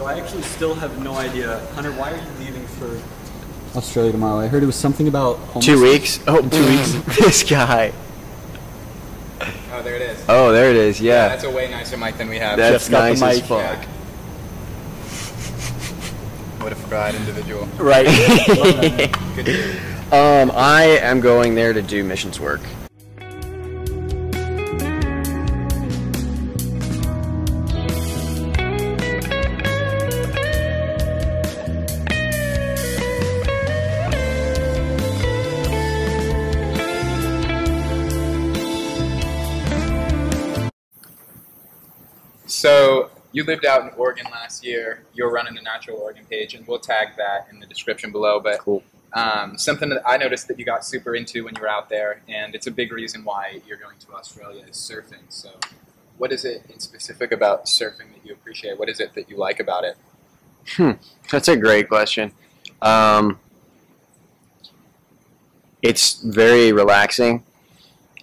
[0.00, 1.58] So I actually still have no idea.
[1.74, 2.98] Hunter, why are you leaving for
[3.76, 4.40] Australia tomorrow.
[4.40, 6.20] I heard it was something about Two weeks?
[6.26, 6.92] Oh, two weeks.
[7.18, 7.92] this guy.
[9.42, 10.24] Oh, there it is.
[10.26, 11.02] Oh, there it is.
[11.02, 11.28] Yeah.
[11.28, 12.56] That's a way nicer mic than we have.
[12.56, 13.44] That's Jeff's got the nice as mic.
[13.44, 13.82] fuck.
[13.82, 13.88] Yeah.
[16.64, 17.66] What a fried individual.
[17.76, 18.06] Right.
[19.36, 19.80] Good dude.
[20.10, 22.62] Um, I am going there to do missions work.
[43.32, 45.04] You lived out in Oregon last year.
[45.14, 48.40] You're running the Natural Oregon page, and we'll tag that in the description below.
[48.40, 48.82] But Cool.
[49.12, 52.22] um, something that I noticed that you got super into when you were out there,
[52.28, 55.22] and it's a big reason why you're going to Australia is surfing.
[55.28, 55.50] So,
[56.18, 58.78] what is it in specific about surfing that you appreciate?
[58.78, 59.96] What is it that you like about it?
[60.76, 60.92] Hmm,
[61.30, 62.32] that's a great question.
[62.82, 63.38] Um,
[65.82, 67.44] it's very relaxing.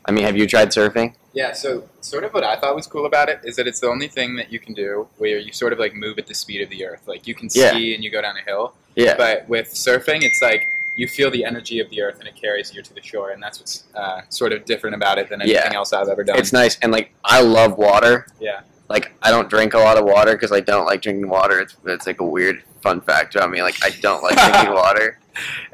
[0.05, 1.16] I mean, have you tried surfing?
[1.38, 3.88] Yeah, so sort of what I thought was cool about it is that it's the
[3.88, 6.61] only thing that you can do where you sort of like move at the speed
[6.61, 7.03] of the earth.
[7.05, 7.69] Like you can Yeah.
[7.71, 9.16] ski and you go down a hill, Yeah.
[9.16, 10.66] but with surfing, it's like
[10.97, 13.41] you feel the energy of the earth and it carries you to the shore, and
[13.44, 15.59] that's what's uh, sort of different about it than Yeah.
[15.59, 16.39] anything else I've ever done.
[16.39, 18.25] It's nice, and like I love water.
[18.39, 18.61] Yeah.
[18.89, 21.59] Like I don't drink a lot of water because I don't like drinking water.
[21.59, 23.61] It's, it's like a weird fun fact about me.
[23.61, 25.19] Like I don't like drinking water,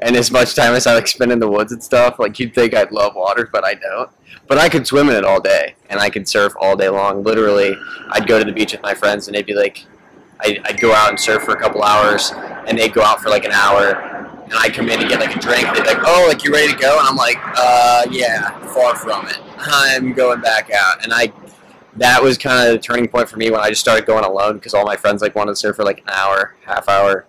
[0.00, 2.54] and as much time as I like spend in the woods and stuff, like you'd
[2.54, 4.10] think I'd love water, but I don't.
[4.46, 7.22] But I could swim in it all day, and I could surf all day long.
[7.22, 7.76] Literally,
[8.10, 9.84] I'd go to the beach with my friends, and they'd be like,
[10.40, 12.32] I'd, I'd go out and surf for a couple hours,
[12.66, 13.92] and they'd go out for like an hour,
[14.44, 15.66] and I'd come in and get like a drink.
[15.74, 18.94] They'd be like, "Oh, like you ready to go?" And I'm like, "Uh, yeah, far
[18.96, 19.38] from it.
[19.58, 21.32] I'm going back out." And I,
[21.96, 24.54] that was kind of the turning point for me when I just started going alone
[24.54, 27.26] because all my friends like wanted to surf for like an hour, half hour,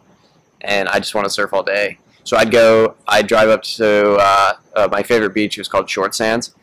[0.62, 2.00] and I just want to surf all day.
[2.24, 5.58] So I'd go, I'd drive up to uh, uh, my favorite beach.
[5.58, 6.56] It was called Short Sands.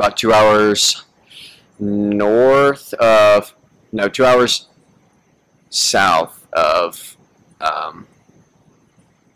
[0.00, 1.04] About two hours
[1.78, 3.54] north of,
[3.92, 4.66] no, two hours
[5.68, 7.18] south of.
[7.60, 8.06] Um,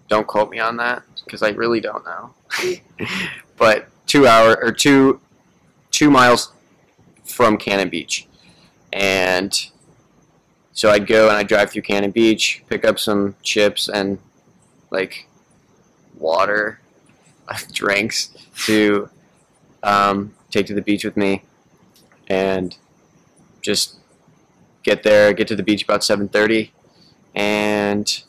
[0.09, 2.31] don't quote me on that because I really don't know.
[3.59, 5.21] but two hour or two
[5.91, 6.55] two miles
[7.27, 8.27] from Cannon Beach,
[8.91, 9.71] and
[10.73, 14.19] so I'd go and I'd drive through Cannon Beach, pick up some chips and
[14.91, 15.29] like
[16.19, 16.81] water,
[17.75, 18.31] drinks
[18.65, 19.11] to
[19.83, 21.43] um, take to the beach with me,
[22.29, 22.77] and
[23.61, 23.97] just
[24.83, 26.73] get there, get to the beach about seven thirty,
[27.35, 28.23] and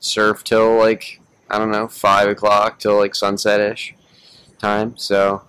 [0.00, 1.20] surf till like
[1.50, 3.94] I don't know five o'clock till like sunset ish
[4.58, 4.96] time.
[4.96, 5.42] So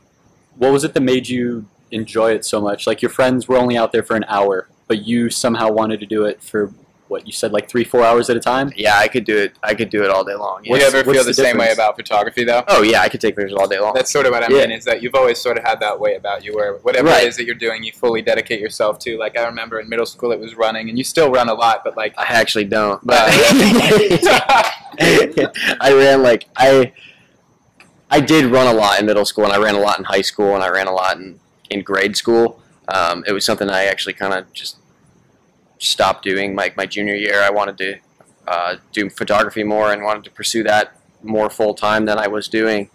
[0.57, 2.85] what was it that made you enjoy it so much?
[2.85, 6.05] Like your friends were only out there for an hour, but you somehow wanted to
[6.05, 6.73] do it for
[7.11, 8.71] what you said, like three, four hours at a time.
[8.75, 9.53] yeah, I could do it.
[9.61, 10.63] I could do it all day long.
[10.63, 12.63] Do you ever feel the the, same way about photography, though?
[12.69, 13.93] Oh yeah, I could take pictures all day long.
[13.93, 14.61] That's sort of what I Yeah.
[14.61, 17.23] mean is that you've always sort of had that way about you, where whatever Right.
[17.25, 19.17] it is that you're doing, you fully dedicate yourself to.
[19.17, 21.83] Like I remember in middle school, it was running, and you still run a lot,
[21.83, 23.05] but like I actually don't.
[23.05, 24.63] But Uh,
[24.99, 26.93] I ran like I
[28.09, 30.21] I did run a lot in middle school and I ran a lot in high
[30.21, 31.39] school and I ran a lot in,
[31.69, 32.61] in grade school.
[32.89, 34.77] Um, it was something I actually kind of just
[35.85, 36.55] stopped doing.
[36.55, 37.95] Like my junior year, I wanted to
[38.47, 42.47] uh, do photography more and wanted to pursue that more full time than I was
[42.47, 42.89] doing.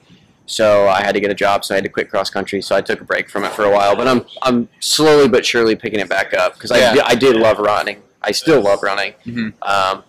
[0.46, 2.62] So I had to get a job, so I had to quit cross country.
[2.62, 5.44] So I took a break from it for a while, but I'm I'm slowly but
[5.44, 6.94] surely picking it back up because I, Yeah.
[6.94, 8.02] di- I did love running.
[8.22, 9.14] I still love running.
[9.26, 9.52] Mhm.
[9.62, 10.04] Um,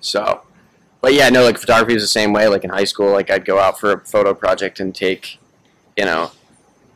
[0.00, 0.42] so,
[1.00, 2.46] but yeah, no, like photography was the same way.
[2.48, 5.38] Like in high school, like I'd go out for a photo project and take,
[5.96, 6.30] you know,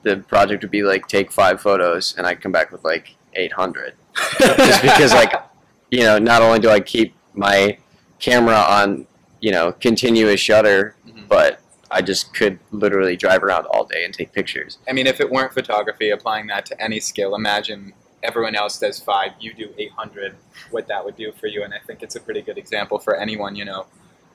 [0.03, 3.53] the project would be like take five photos, and I'd come back with like eight
[3.53, 3.95] hundred,
[4.39, 5.33] just because like,
[5.91, 7.78] you know, not only do I keep my
[8.19, 9.06] camera on,
[9.41, 11.28] you know, continuous shutter, Mhm.
[11.28, 14.79] but I just could literally drive around all day and take pictures.
[14.88, 17.93] I mean, if it weren't photography, applying that to any skill, imagine
[18.23, 20.35] everyone else does five, you do 800,
[20.70, 21.62] what that would do for you.
[21.62, 23.87] And I think it's a pretty good example for anyone, you know.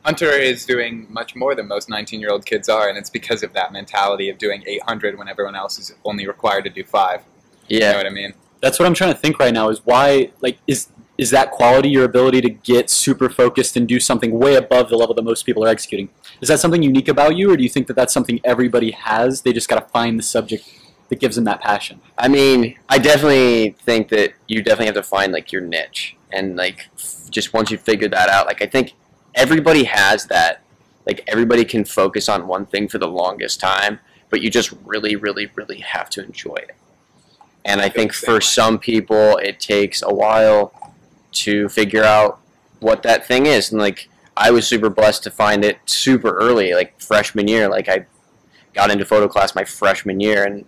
[0.06, 3.44] Hunter is doing much more than most 19 year old kids are, and it's because
[3.44, 7.22] of that mentality of doing 800 when everyone else is only required to do five.
[7.68, 8.34] You know what I mean?
[8.62, 9.70] That's what I'm trying to think right now.
[9.70, 14.00] Is why like is is that quality your ability to get super focused and do
[14.00, 16.10] something way above the level that most people are executing?
[16.42, 19.42] Is that something unique about you, or do you think that that's something everybody has?
[19.42, 20.64] They just got to find the subject
[21.10, 22.00] that gives them that passion.
[22.18, 26.56] I mean, I definitely think that you definitely have to find like your niche, and
[26.56, 26.88] like
[27.30, 28.94] just once you figure that out, like I think
[29.36, 30.62] everybody has that.
[31.06, 35.16] Like everybody can focus on one thing for the longest time, but you just really,
[35.16, 36.76] really, really have to enjoy it.
[37.66, 40.74] And I think for some people, it takes a while
[41.32, 42.40] to figure out
[42.80, 43.72] what that thing is.
[43.72, 47.68] And like I was super blessed to find it super early, like freshman year.
[47.70, 48.06] Like I
[48.74, 50.66] got into photo class my freshman year, and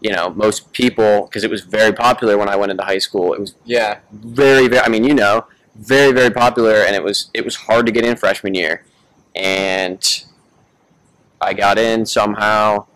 [0.00, 3.34] you know most people because it was very popular when I went into high school.
[3.34, 3.98] It was Yeah.
[4.12, 4.80] very, very.
[4.84, 5.46] I mean, you know,
[5.76, 8.84] very, very popular, and it was it was hard to get in freshman year,
[9.36, 10.24] and
[11.40, 12.86] I got in somehow.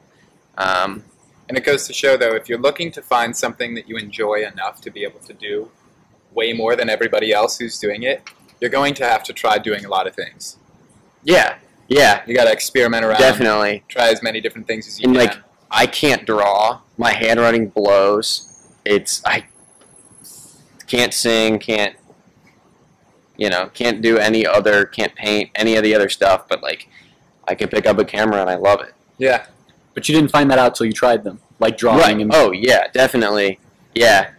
[0.59, 1.05] Um,
[1.49, 4.45] And it goes to show, though, if you're looking to find something that you enjoy
[4.45, 5.71] enough to be able to do
[6.33, 8.29] way more than everybody else who's doing it,
[8.61, 10.57] you're going to have to try doing a lot of things.
[11.23, 11.57] yeah,
[11.89, 13.85] yeah, You got to experiment around, definitely.
[13.89, 15.27] try as many different things as you And, can.
[15.27, 15.37] like,
[15.71, 16.81] I can't draw.
[16.99, 18.69] My handwriting blows.
[18.85, 19.47] It's I
[20.89, 21.95] can't sing, can't
[23.37, 26.49] you know, can't do any other, can't paint any of the other stuff.
[26.49, 26.89] But like,
[27.47, 28.95] I can pick up a camera and I love it.
[29.19, 29.47] yeah,
[29.97, 32.01] But you didn't find that out till you tried them, like drawing.
[32.01, 32.17] Right.
[32.21, 33.59] And, Oh yeah, definitely.
[33.95, 34.31] Yeah.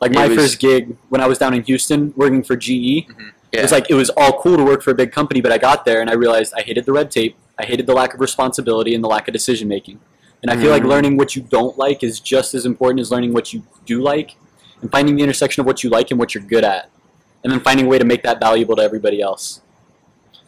[0.00, 2.70] like my was- first gig when I was down in Houston working for GE.
[2.72, 3.60] Yeah.
[3.60, 5.58] It was like it was all cool to work for a big company, but I
[5.58, 7.36] got there and I realized I hated the red tape.
[7.58, 10.00] I hated the lack of responsibility and the lack of decision making.
[10.42, 10.88] And I feel like Mhm.
[10.88, 14.34] learning what you don't like is just as important as learning what you do like,
[14.82, 16.90] and finding the intersection of what you like and what you're good at,
[17.44, 19.60] and then finding a way to make that valuable to everybody else.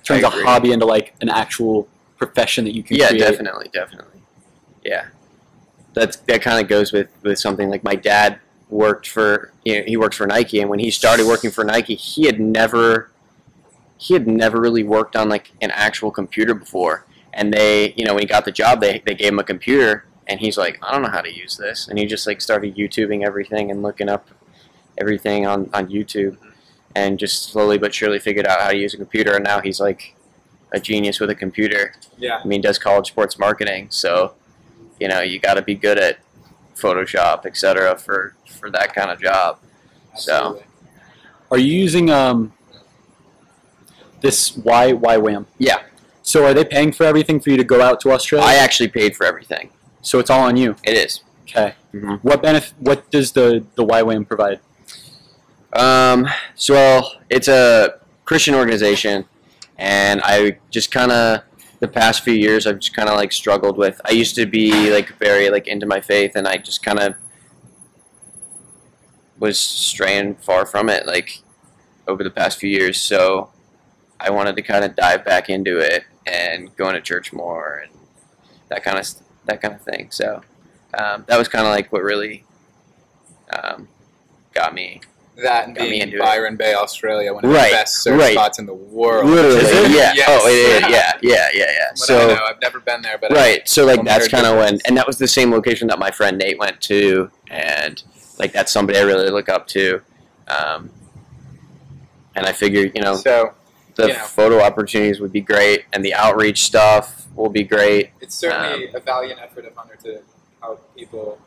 [0.03, 1.87] Turns a hobby into like an actual
[2.19, 3.21] profession that you can yeah, create.
[3.21, 4.21] definitely, definitely.
[4.87, 5.06] Yeah.
[5.94, 8.38] That's that kind of goes with with something like my dad
[8.69, 11.94] worked for you know, he works for Nike and when he started working for Nike,
[11.94, 13.11] he had never
[13.99, 17.06] he had never really worked on like an actual computer before.
[17.33, 20.05] And they, you know, when he got the job, they they gave him a computer
[20.29, 21.89] and he's like, I don't know how to use this.
[21.89, 24.29] And he just like started YouTubing everything and looking up
[24.99, 26.37] everything on on YouTube
[26.94, 29.81] and just slowly but surely figured out how to use a computer and now he's
[29.81, 30.15] like
[30.73, 31.94] a genius with a computer.
[32.19, 32.41] yeah.
[32.43, 34.35] I mean, does college sports marketing, so
[35.00, 36.19] you know you got to be good at
[36.76, 37.96] Photoshop, etc.
[37.96, 39.58] for for that kind of job.
[40.16, 40.62] So.
[41.48, 42.52] Are you using um
[44.20, 45.46] this Y YWAM?
[45.58, 45.82] yeah,
[46.22, 48.44] So are they paying for everything for you to go out to Australia?
[48.46, 49.70] I actually paid for everything.
[50.02, 50.75] so it's all on you.
[50.82, 51.20] It is.
[51.43, 51.75] Okay.
[51.94, 52.19] Mhm.
[52.22, 52.75] What benefit?
[52.81, 54.58] What does the the YWAM provide?
[55.72, 59.26] Um, so it's a Christian organization,
[59.78, 61.43] and I just kind of
[61.81, 64.00] the past few years I've just kind of like struggled with.
[64.05, 67.14] I used to be like very like into my faith, and I just kind of
[69.38, 71.43] was straying far from it like
[72.08, 73.00] over the past few years.
[73.00, 73.50] So
[74.19, 77.93] I wanted to kind of dive back into it and going to church more and
[78.69, 79.06] that kind of
[79.44, 80.11] that kind of thing.
[80.11, 80.43] So
[80.99, 82.44] um, that was kind of like what really
[83.52, 83.88] um,
[84.52, 85.00] got me
[85.43, 86.19] That and being in it.
[86.19, 88.33] Byron Bay, Australia, one of Right, the best surf right.
[88.33, 89.29] spots in the world.
[89.29, 90.12] Literally, yeah.
[90.15, 90.27] Yes.
[90.31, 90.81] Oh, it is.
[90.91, 91.88] Yeah, yeah, yeah, yeah.
[91.91, 94.56] I So know, I've never been there, but I- right, so like that's kind of
[94.56, 98.03] when, and that was the same location that my friend Nate went to, and
[98.38, 100.00] like that's somebody I really look up to.
[100.49, 100.91] Um,
[102.35, 103.53] and I figured, you know, so
[103.97, 104.19] the you know.
[104.25, 108.11] photo opportunities would be great, and the outreach stuff will be great.
[108.21, 110.21] it's certainly Um, a valiant effort of Hunter to
[110.62, 111.39] help people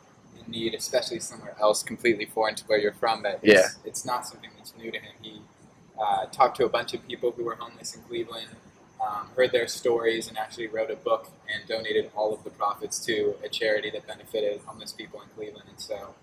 [0.50, 3.24] need, especially somewhere else completely foreign to where you're from.
[3.24, 3.68] It's, Yeah.
[3.84, 5.12] it's not something that's new to him.
[5.22, 5.42] He
[5.98, 8.48] uh, talked to a bunch of people who were homeless in Cleveland,
[9.00, 12.98] um, heard their stories, and actually wrote a book and donated all of the profits
[13.06, 15.68] to a charity that benefited homeless people in Cleveland.
[15.68, 16.14] And so,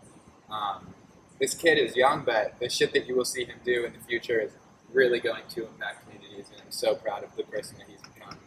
[0.49, 0.93] um,
[1.39, 3.99] this kid is young, but the shit that you will see him do in the
[3.99, 4.51] future is
[4.91, 6.47] really going to impact communities.
[6.51, 8.37] And I'm so proud of the person that he's become.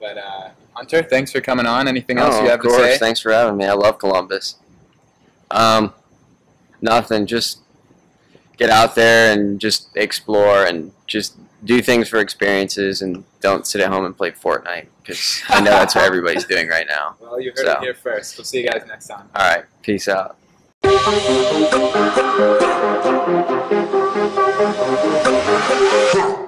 [0.00, 1.88] But uh, Hunter, thanks for coming on.
[1.88, 2.76] Anything else oh, you have of course.
[2.76, 2.98] to say?
[2.98, 3.66] Thanks for having me.
[3.66, 4.56] I love Columbus.
[5.50, 5.92] Um,
[6.80, 7.26] nothing.
[7.26, 7.60] Just
[8.56, 13.80] get out there and just explore and just do things for experiences and don't sit
[13.80, 17.16] at home and play Fortnite because I know that's what everybody's doing right now.
[17.24, 17.72] Well, you heard so.
[17.72, 18.38] it here first.
[18.38, 19.28] We'll see you guys next time.
[19.34, 19.64] All right.
[19.82, 20.36] Peace out.